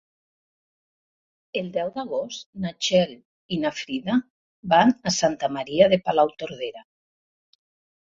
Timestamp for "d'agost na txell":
1.97-3.13